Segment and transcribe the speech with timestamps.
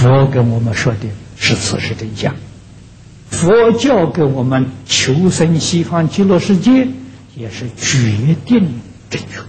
[0.00, 1.00] 佛跟我们说的
[1.36, 2.34] 是此事真相，
[3.30, 6.88] 佛教给我们求生西方极乐世界
[7.36, 9.42] 也是决定正确。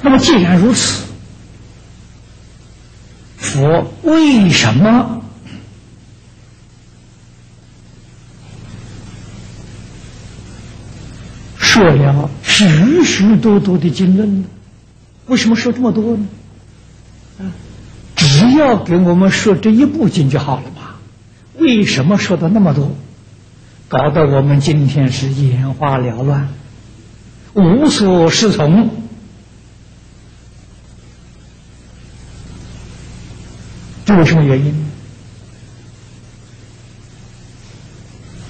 [0.00, 1.04] 那么既然如此，
[3.36, 5.22] 佛为什么
[11.58, 14.46] 说了许许多多的经论呢？
[15.32, 16.26] 为什么说这么多呢？
[17.40, 17.48] 啊，
[18.14, 20.96] 只要给我们说这一部经就好了嘛。
[21.58, 22.94] 为什么说的那么多？
[23.88, 26.50] 搞得我们今天是眼花缭乱，
[27.54, 28.90] 无所适从。
[34.04, 34.84] 这有什么原因？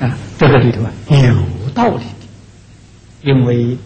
[0.00, 3.78] 啊，这个里头啊有道理的，因为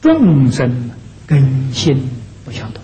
[0.00, 0.90] 众生
[1.26, 2.08] 根性
[2.46, 2.82] 不相同。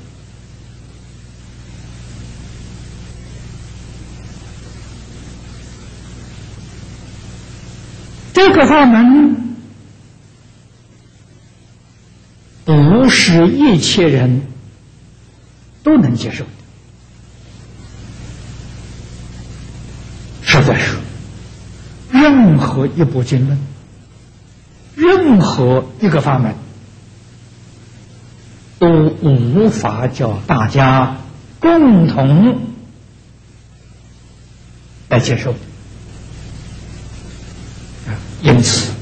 [8.35, 9.57] 这个法门
[12.65, 14.43] 不是一切人
[15.85, 16.51] 都能接受的。
[20.43, 20.97] 实在是，
[22.11, 23.59] 任何一部经论，
[24.97, 26.53] 任何一个法门，
[29.23, 31.17] 无法叫大家
[31.61, 32.61] 共同
[35.09, 35.55] 来接受。
[38.43, 38.93] 因此，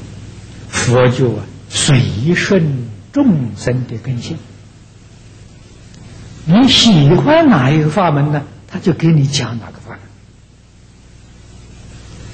[0.69, 4.37] 佛就啊随顺众生的根性。
[6.45, 8.43] 你喜欢哪一个法门呢？
[8.67, 9.99] 他就给你讲哪个法门。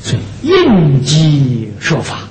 [0.01, 2.27] 所以应机说法，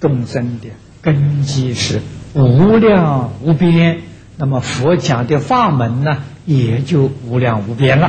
[0.00, 0.68] 众生的
[1.02, 2.00] 根基是
[2.34, 4.00] 无量无边，
[4.36, 8.08] 那么佛讲的法门呢，也就无量无边了。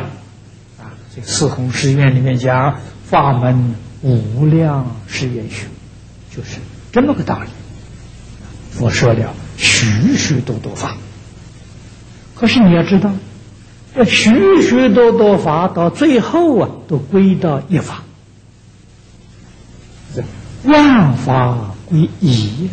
[0.77, 5.67] 啊，这四弘誓愿里面讲法门无量誓愿学，
[6.35, 6.57] 就是
[6.91, 7.47] 这么个道理。
[8.71, 10.97] 佛说了许许多多法，
[12.35, 13.11] 可是你要知道，
[13.95, 18.03] 这许许多多法到最后啊，都归到一法。
[20.63, 22.69] 万法归一，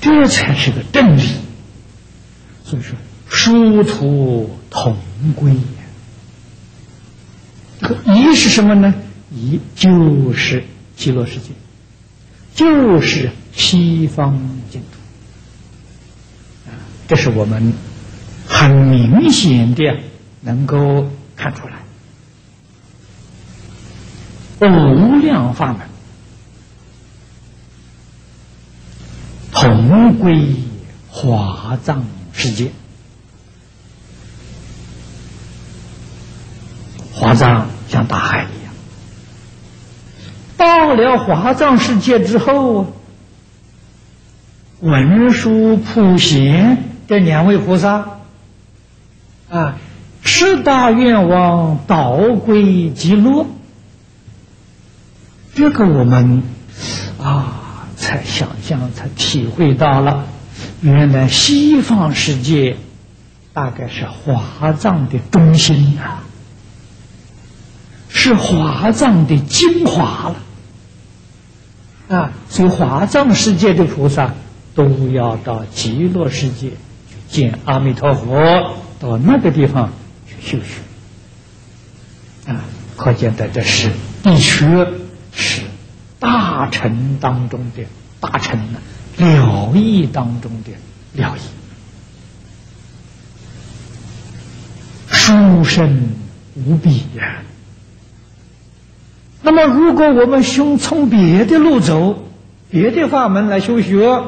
[0.00, 1.22] 这才是个正理。
[2.64, 2.96] 所以说，
[3.28, 4.96] 殊途同
[5.36, 5.54] 归。
[8.14, 8.94] 一是什么呢？
[9.32, 10.64] 一就是
[10.96, 11.50] 极乐世界，
[12.54, 14.38] 就是西方
[14.70, 16.72] 净土。
[17.08, 17.72] 这是我们
[18.46, 20.00] 很明显的
[20.42, 21.80] 能够看出来。
[24.60, 25.80] 无量法门，
[30.12, 30.56] 归
[31.08, 32.70] 华藏世界。
[37.12, 38.72] 华藏像大海一样，
[40.56, 42.94] 到了华藏世界之后，
[44.80, 48.20] 文殊、普贤这两位菩萨
[49.50, 49.76] 啊，
[50.22, 53.44] 十大愿望导归极乐。
[55.54, 56.42] 这个我们
[57.22, 57.59] 啊，
[58.10, 60.26] 才想象，才体会到了，
[60.80, 62.76] 原来西方世界
[63.52, 66.24] 大概是华藏的中心啊，
[68.08, 70.32] 是华藏的精华
[72.08, 72.32] 了啊！
[72.48, 74.34] 所以华藏世界的菩萨
[74.74, 76.74] 都要到极乐世界去
[77.28, 79.92] 见阿弥陀佛，到那个地方
[80.26, 80.80] 去修学
[82.52, 82.64] 啊！
[82.96, 83.92] 可见的这是
[84.24, 84.66] 必须。
[85.32, 85.62] 是
[86.18, 87.84] 大臣当中的
[88.20, 88.78] 大臣呢，
[89.16, 90.72] 了义当中的
[91.20, 91.40] 了义，
[95.08, 96.10] 殊胜
[96.54, 97.42] 无比呀。
[99.42, 102.22] 那么，如果我们从从别的路走，
[102.68, 104.24] 别的法门来修学，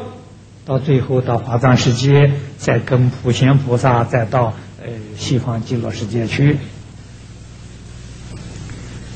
[0.65, 4.89] 到最后到华藏世界，再跟普贤菩萨，再到呃
[5.19, 6.57] 西方极乐世界去，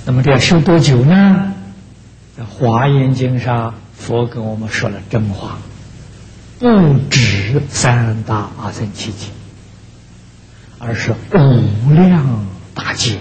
[0.05, 1.55] 那么这要修多久呢？
[2.37, 5.57] 在《华严经》上，佛跟我们说了真话，
[6.59, 6.69] 不
[7.09, 9.31] 止三大阿僧祇劫，
[10.79, 13.19] 而是无量大劫，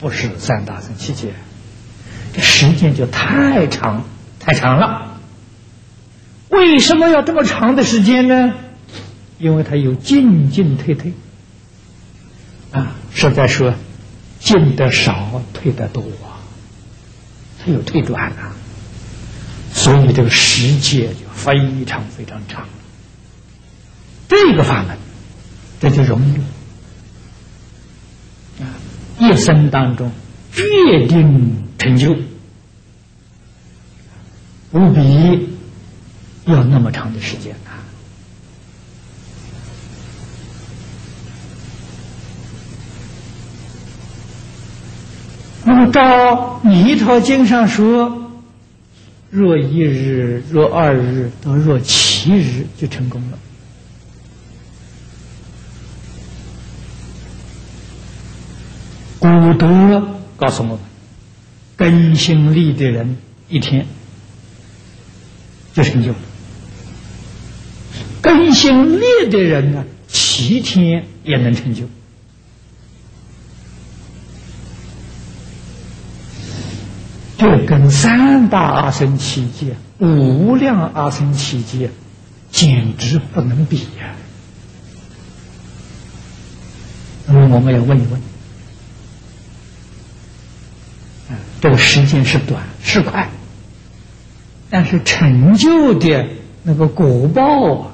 [0.00, 1.34] 不是三大僧祇劫，
[2.32, 4.04] 这时间就太长
[4.40, 5.20] 太长了。
[6.48, 8.54] 为什么要这么长的时间呢？
[9.38, 11.12] 因为它有进进退退，
[12.70, 13.74] 啊，是在说
[14.40, 16.02] 进的少，退的多。
[17.64, 18.56] 它有退转啊，
[19.72, 22.66] 所以这个时间就非常非常长。
[24.28, 24.96] 这个法门，
[25.80, 26.36] 这就容易
[28.62, 28.66] 啊！
[29.20, 30.10] 一生当中
[30.52, 32.16] 决定成就，
[34.72, 35.48] 不必
[36.46, 37.71] 要那么长的时间啊。
[45.64, 48.30] 那么照《弥陀经》上说，
[49.30, 53.38] 若一日、若二日到若七日就成功了。
[59.18, 60.02] 古德
[60.36, 60.78] 告诉我们，
[61.76, 63.16] 根性力的人
[63.48, 63.86] 一天
[65.72, 66.16] 就成就了；
[68.20, 71.84] 根性力的人呢，七天也能成就。
[77.42, 81.90] 就跟三大阿僧祇劫、无量阿僧祇劫
[82.52, 84.14] 简直不能比呀！
[87.26, 88.20] 那么我们要问一问。
[91.60, 93.28] 这个时间是短是快，
[94.70, 96.26] 但是成就的
[96.62, 97.90] 那个果报啊，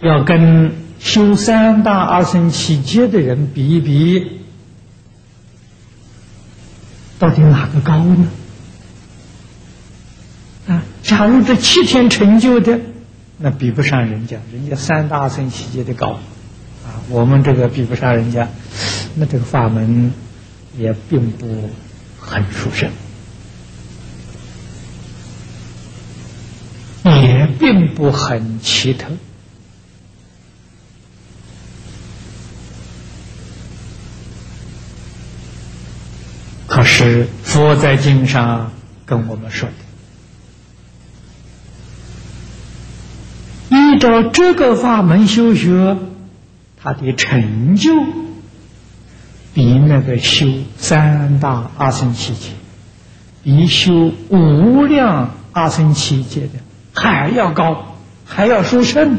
[0.00, 4.41] 要跟修三大阿僧七劫的人比一比，
[7.22, 8.28] 到底哪个高呢？
[10.66, 12.80] 啊，假如这七天成就的，
[13.38, 16.18] 那比不上人家，人家三大僧七劫的高，
[16.84, 18.48] 啊，我们这个比不上人家，
[19.14, 20.12] 那这个法门
[20.76, 21.70] 也并不。
[22.24, 22.88] 很殊胜，
[27.02, 29.08] 也并不很奇特。
[36.82, 38.72] 是佛在经上
[39.06, 39.68] 跟我们说
[43.70, 45.96] 的，依照这个法门修学，
[46.82, 47.92] 他的成就。
[49.54, 50.46] 比那个修
[50.78, 52.52] 三大阿僧祇劫，
[53.42, 56.52] 比修无量阿僧祇劫的
[56.94, 59.18] 还要高，还要殊胜，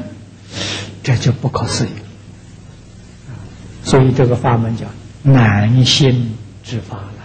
[1.03, 3.35] 这就不可思议了。
[3.83, 4.87] 所以这个法门叫
[5.21, 7.22] 难心之法了。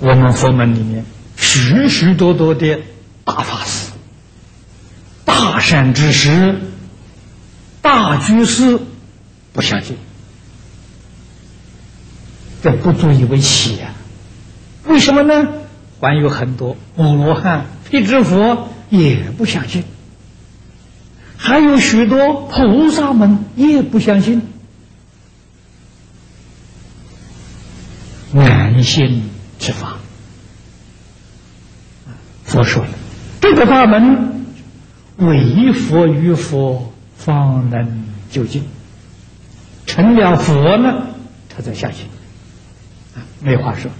[0.00, 1.04] 我们佛门里面
[1.36, 2.80] 许许多多的
[3.24, 3.92] 大法师、
[5.24, 6.60] 大善之师。
[7.80, 8.78] 大居士
[9.52, 9.96] 不相信，
[12.62, 13.92] 这不足以为奇呀？
[14.84, 15.48] 为什么呢？
[16.00, 19.84] 还有很多阿罗汉、辟支佛也不相信，
[21.36, 24.42] 还有许多菩萨们也不相信。
[28.32, 29.98] 难信之法，
[32.44, 32.84] 佛说，
[33.40, 34.46] 这个法门
[35.16, 36.92] 唯佛与佛。
[37.18, 38.62] 方能究竟，
[39.86, 41.08] 成了佛呢，
[41.48, 42.06] 他才相信。
[43.16, 43.90] 啊，没话说，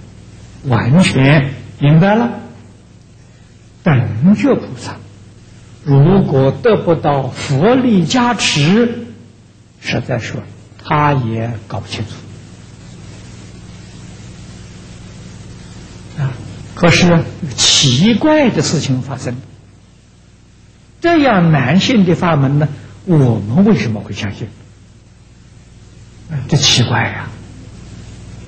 [0.63, 2.39] 完全明白了。
[3.83, 4.95] 等觉菩萨
[5.83, 9.07] 如果得不到佛力加持，
[9.81, 10.41] 实在说
[10.81, 12.11] 他也搞不清楚。
[16.79, 17.25] 可是
[17.57, 19.35] 奇怪的事情发生，
[21.01, 22.69] 这样难信的法门呢？
[23.03, 24.47] 我们为什么会相信？
[26.47, 27.27] 这奇怪呀！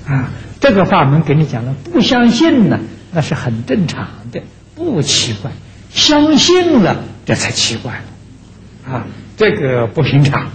[0.08, 2.80] 啊，这个法门给你讲了，不相信呢，
[3.12, 4.42] 那是很正常的，
[4.76, 5.52] 不奇怪；
[5.92, 8.02] 相信了，这才奇怪。
[8.88, 10.52] 啊，这个不平常。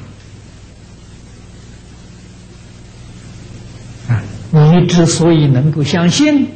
[4.08, 6.48] 啊，你之所以能够相信，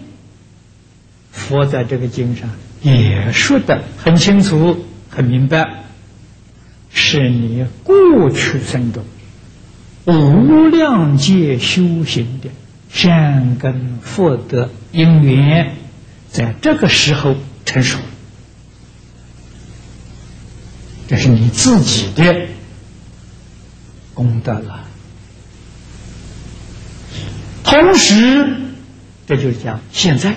[1.50, 2.48] 佛在这个经上
[2.80, 5.66] 也说的很清楚、很明白。
[6.92, 9.04] 是你过去生中
[10.06, 12.50] 无量界修行的
[12.92, 15.76] 善根福德因缘，
[16.30, 17.98] 在这个时候成熟，
[21.06, 22.48] 这是你自己的
[24.14, 24.84] 功德了。
[27.62, 28.56] 同时，
[29.28, 30.34] 这就是讲现在，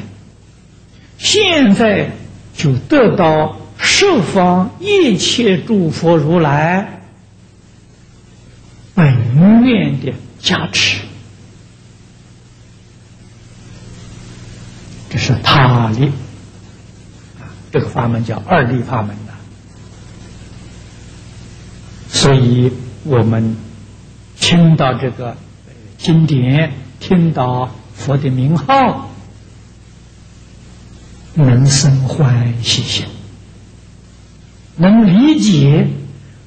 [1.17, 2.11] 现在
[2.55, 3.57] 就得到。
[3.85, 7.01] 十方一切诸佛如来
[8.93, 11.01] 本愿的加持，
[15.09, 16.05] 这是他力
[17.41, 17.51] 啊！
[17.73, 19.33] 这个法门叫二力法门呐。
[22.07, 22.71] 所以
[23.03, 23.57] 我们
[24.39, 25.35] 听到这个
[25.97, 29.09] 经典，听到佛的名号，
[31.35, 33.05] 能生欢喜心，
[34.75, 35.87] 能理解，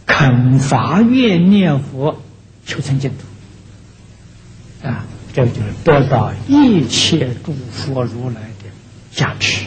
[0.06, 2.22] 肯发愿念佛
[2.64, 8.70] 求成净土，啊，这就是得到一切诸佛如来的
[9.12, 9.66] 加持，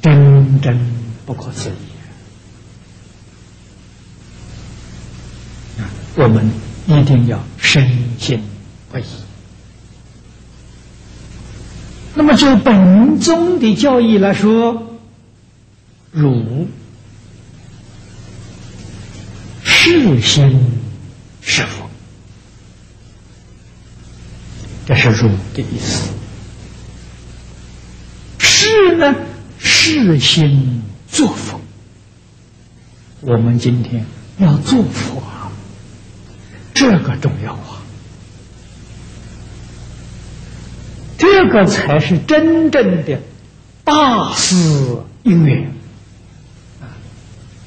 [0.00, 0.78] 真真
[1.26, 1.72] 不可思议
[5.80, 5.90] 啊！
[6.16, 6.48] 我们
[6.86, 8.40] 一定要深信
[8.90, 9.04] 不疑。
[12.14, 14.98] 那么就本宗的教义来说，
[16.12, 16.68] 汝
[19.64, 20.60] 是心
[21.40, 21.88] 是佛，
[24.86, 26.10] 这是汝的意思。
[28.38, 29.14] 是呢，
[29.58, 31.60] 是心作佛。
[33.20, 34.04] 我们今天
[34.38, 35.22] 要做佛，
[36.74, 37.81] 这个重要啊。
[41.42, 43.18] 这个才是真正的
[43.82, 44.54] 大事
[45.24, 45.72] 因缘
[46.80, 46.86] 啊！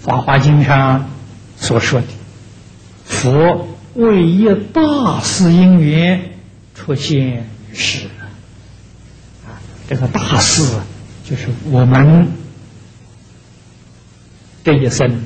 [0.05, 1.09] 《法华经》上
[1.57, 2.07] 所说的，
[3.03, 6.21] 佛为一大事因缘
[6.73, 7.19] 出现
[7.69, 8.07] 于世
[9.45, 9.59] 啊！
[9.89, 10.63] 这个大事
[11.29, 12.29] 就是我们
[14.63, 15.21] 这一生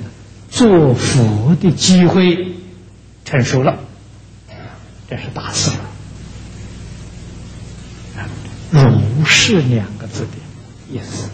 [0.50, 2.56] 做佛的机会
[3.26, 3.78] 成熟了，
[5.08, 5.70] 这是大事。
[8.72, 10.30] 如是两个字的
[10.92, 11.30] 意思，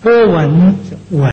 [0.00, 0.76] 波纹
[1.10, 1.28] 文。